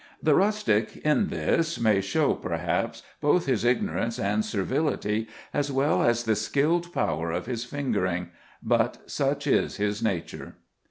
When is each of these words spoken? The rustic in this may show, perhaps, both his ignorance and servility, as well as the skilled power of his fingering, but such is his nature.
The 0.23 0.33
rustic 0.33 0.97
in 1.05 1.27
this 1.27 1.79
may 1.79 2.01
show, 2.01 2.33
perhaps, 2.33 3.03
both 3.21 3.45
his 3.45 3.63
ignorance 3.63 4.17
and 4.17 4.43
servility, 4.43 5.27
as 5.53 5.71
well 5.71 6.01
as 6.01 6.23
the 6.23 6.35
skilled 6.35 6.91
power 6.91 7.29
of 7.31 7.45
his 7.45 7.65
fingering, 7.65 8.31
but 8.63 9.07
such 9.07 9.45
is 9.45 9.75
his 9.77 10.01
nature. 10.01 10.55